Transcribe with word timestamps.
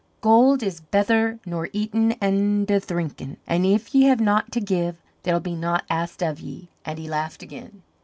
"Gold 0.21 0.63
is 0.63 0.79
betther 0.81 1.37
nor 1.45 1.69
eatin' 1.73 2.13
an' 2.13 2.65
dthrinkin'. 2.65 3.37
An' 3.45 3.65
if 3.65 3.93
ye 3.93 4.05
have 4.05 4.19
naught 4.19 4.51
to 4.53 4.59
give, 4.59 4.95
there'll 5.21 5.39
be 5.39 5.53
naught 5.53 5.83
asked 5.91 6.23
of 6.23 6.39
ye;" 6.39 6.69
and 6.83 6.97
he 6.97 7.07
laughed 7.07 7.43
again. 7.43 7.83